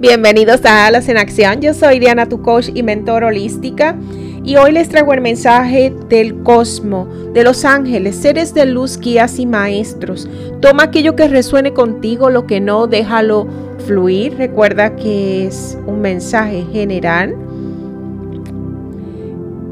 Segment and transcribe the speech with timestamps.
[0.00, 1.60] Bienvenidos a Alas en Acción.
[1.60, 3.94] Yo soy Diana, tu coach y mentor holística.
[4.42, 9.38] Y hoy les traigo el mensaje del cosmo, de los ángeles, seres de luz, guías
[9.38, 10.26] y maestros.
[10.62, 13.46] Toma aquello que resuene contigo, lo que no, déjalo
[13.86, 14.38] fluir.
[14.38, 17.36] Recuerda que es un mensaje general.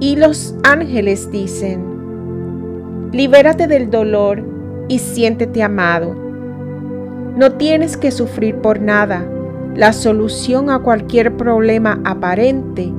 [0.00, 4.44] Y los ángeles dicen, libérate del dolor
[4.86, 6.14] y siéntete amado.
[7.38, 9.24] No tienes que sufrir por nada
[9.80, 12.92] la solución a cualquier problema aparente.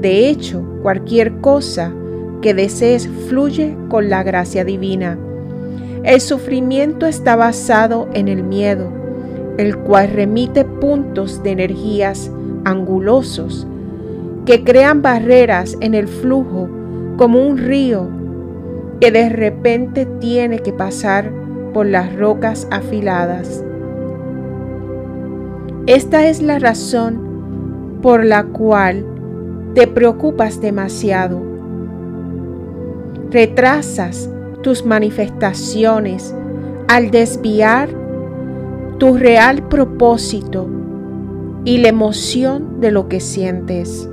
[0.00, 1.92] De hecho, cualquier cosa
[2.40, 5.18] que desees fluye con la gracia divina.
[6.04, 8.88] El sufrimiento está basado en el miedo,
[9.58, 12.30] el cual remite puntos de energías
[12.64, 13.66] angulosos
[14.46, 16.68] que crean barreras en el flujo
[17.16, 18.08] como un río
[19.00, 21.32] que de repente tiene que pasar
[21.74, 23.64] por las rocas afiladas.
[25.86, 29.04] Esta es la razón por la cual
[29.74, 31.42] te preocupas demasiado.
[33.32, 34.30] Retrasas
[34.62, 36.36] tus manifestaciones
[36.86, 37.88] al desviar
[38.98, 40.68] tu real propósito
[41.64, 44.08] y la emoción de lo que sientes.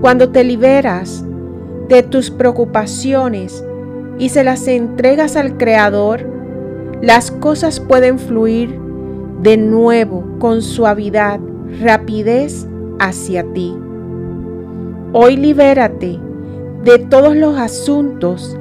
[0.00, 1.26] Cuando te liberas
[1.90, 3.62] de tus preocupaciones
[4.18, 6.26] y se las entregas al Creador,
[7.02, 8.83] las cosas pueden fluir
[9.44, 11.38] de nuevo con suavidad,
[11.82, 12.66] rapidez
[12.98, 13.76] hacia ti.
[15.12, 16.18] Hoy libérate
[16.82, 18.56] de todos los asuntos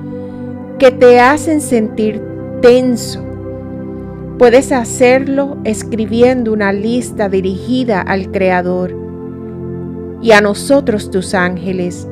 [0.80, 2.22] que te hacen sentir
[2.61, 3.23] tenso.
[4.38, 8.94] Puedes hacerlo escribiendo una lista dirigida al Creador
[10.22, 12.09] y a nosotros tus ángeles,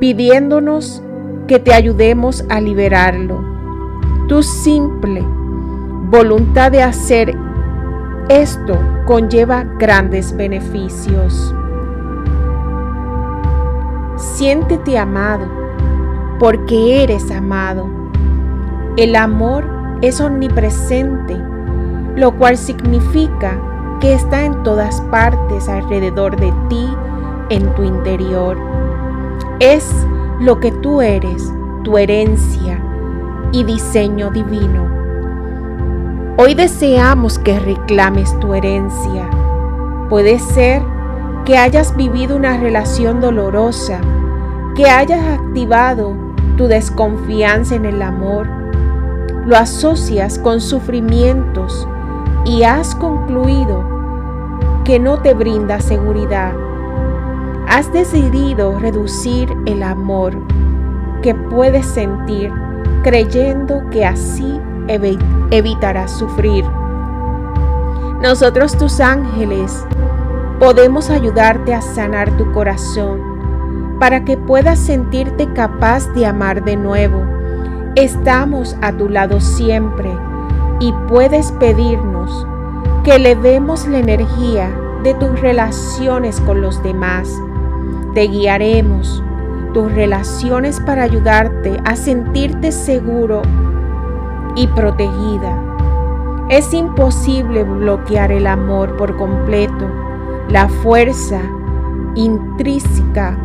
[0.00, 1.04] pidiéndonos
[1.46, 3.44] que te ayudemos a liberarlo.
[4.26, 5.24] Tu simple
[6.08, 7.36] voluntad de hacer
[8.28, 11.54] esto conlleva grandes beneficios.
[14.16, 15.46] Siéntete amado
[16.38, 17.88] porque eres amado.
[18.96, 19.64] El amor
[20.00, 21.36] es omnipresente,
[22.14, 23.58] lo cual significa
[24.00, 26.88] que está en todas partes alrededor de ti,
[27.50, 28.56] en tu interior.
[29.60, 30.06] Es
[30.40, 31.52] lo que tú eres,
[31.82, 32.80] tu herencia
[33.52, 34.95] y diseño divino.
[36.38, 39.30] Hoy deseamos que reclames tu herencia.
[40.10, 40.82] Puede ser
[41.46, 44.02] que hayas vivido una relación dolorosa,
[44.74, 46.14] que hayas activado
[46.58, 48.48] tu desconfianza en el amor,
[49.46, 51.88] lo asocias con sufrimientos
[52.44, 53.82] y has concluido
[54.84, 56.52] que no te brinda seguridad.
[57.66, 60.36] Has decidido reducir el amor
[61.22, 62.52] que puedes sentir
[63.02, 64.60] creyendo que así
[65.50, 66.64] evitarás sufrir.
[68.20, 69.84] Nosotros tus ángeles
[70.58, 77.22] podemos ayudarte a sanar tu corazón para que puedas sentirte capaz de amar de nuevo.
[77.94, 80.10] Estamos a tu lado siempre
[80.80, 82.46] y puedes pedirnos
[83.04, 84.70] que le demos la energía
[85.02, 87.30] de tus relaciones con los demás.
[88.14, 89.22] Te guiaremos
[89.72, 93.42] tus relaciones para ayudarte a sentirte seguro
[94.56, 95.62] y protegida.
[96.48, 99.90] Es imposible bloquear el amor por completo.
[100.48, 101.40] La fuerza
[102.14, 103.36] intrínseca,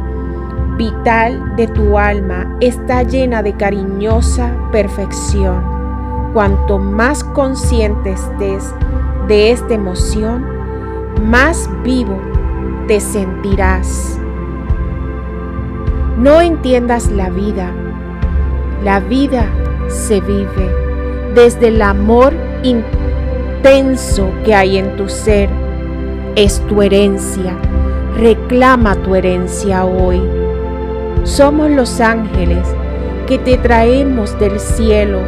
[0.78, 5.64] vital de tu alma está llena de cariñosa perfección.
[6.34, 8.74] Cuanto más consciente estés
[9.28, 10.46] de esta emoción,
[11.26, 12.18] más vivo
[12.88, 14.20] te sentirás.
[16.18, 17.72] No entiendas la vida.
[18.84, 19.46] La vida
[19.90, 20.81] se vive
[21.34, 22.34] desde el amor
[22.64, 25.50] intenso que hay en tu ser.
[26.36, 27.58] Es tu herencia.
[28.18, 30.22] Reclama tu herencia hoy.
[31.24, 32.68] Somos los ángeles
[33.28, 35.20] que te traemos del cielo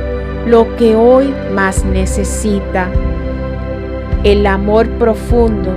[0.45, 2.89] lo que hoy más necesita.
[4.23, 5.75] El amor profundo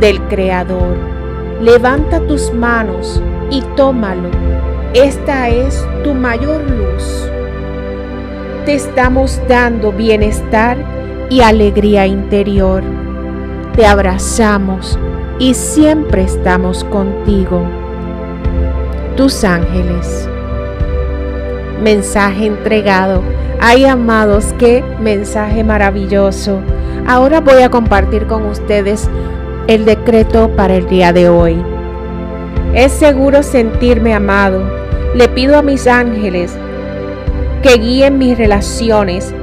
[0.00, 0.96] del Creador.
[1.60, 4.30] Levanta tus manos y tómalo.
[4.94, 7.28] Esta es tu mayor luz
[8.68, 10.76] te estamos dando bienestar
[11.30, 12.82] y alegría interior.
[13.74, 14.98] Te abrazamos
[15.38, 17.62] y siempre estamos contigo.
[19.16, 20.28] Tus ángeles.
[21.82, 23.22] Mensaje entregado.
[23.58, 26.60] Ay, amados, qué mensaje maravilloso.
[27.06, 29.08] Ahora voy a compartir con ustedes
[29.66, 31.56] el decreto para el día de hoy.
[32.74, 34.62] Es seguro sentirme amado.
[35.14, 36.54] Le pido a mis ángeles
[37.62, 39.34] que guíen mis relaciones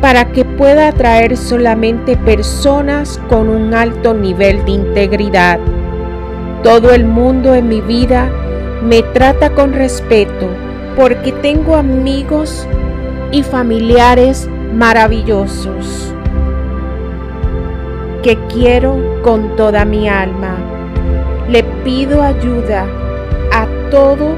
[0.00, 5.58] para que pueda atraer solamente personas con un alto nivel de integridad.
[6.62, 8.30] Todo el mundo en mi vida
[8.82, 10.46] me trata con respeto
[10.96, 12.66] porque tengo amigos
[13.32, 16.14] y familiares maravillosos
[18.22, 20.56] que quiero con toda mi alma.
[21.48, 22.86] Le pido ayuda
[23.52, 24.34] a todo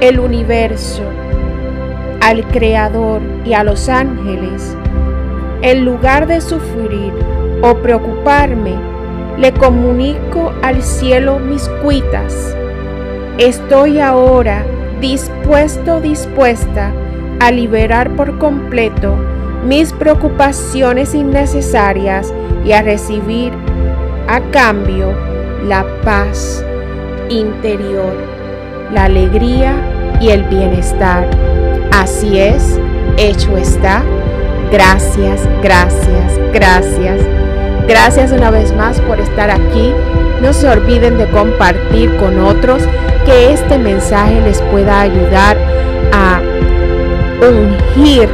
[0.00, 1.02] el universo
[2.22, 4.76] al Creador y a los ángeles,
[5.60, 7.12] en lugar de sufrir
[7.62, 8.76] o preocuparme,
[9.38, 12.56] le comunico al cielo mis cuitas.
[13.38, 14.64] Estoy ahora
[15.00, 16.92] dispuesto, dispuesta
[17.40, 19.16] a liberar por completo
[19.66, 22.32] mis preocupaciones innecesarias
[22.64, 23.52] y a recibir
[24.28, 25.12] a cambio
[25.66, 26.64] la paz
[27.28, 28.14] interior,
[28.92, 29.74] la alegría
[30.20, 31.51] y el bienestar.
[31.92, 32.78] Así es,
[33.18, 34.02] hecho está.
[34.70, 37.20] Gracias, gracias, gracias.
[37.86, 39.92] Gracias una vez más por estar aquí.
[40.40, 42.82] No se olviden de compartir con otros
[43.26, 45.58] que este mensaje les pueda ayudar
[46.12, 46.40] a
[47.46, 48.28] ungir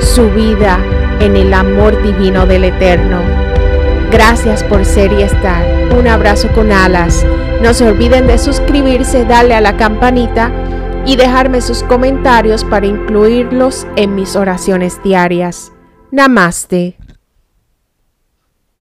[0.00, 0.78] su vida
[1.20, 3.20] en el amor divino del Eterno.
[4.10, 5.62] Gracias por ser y estar.
[5.96, 7.24] Un abrazo con alas.
[7.62, 10.50] No se olviden de suscribirse, darle a la campanita
[11.08, 15.72] y dejarme sus comentarios para incluirlos en mis oraciones diarias.
[16.10, 16.98] Namaste.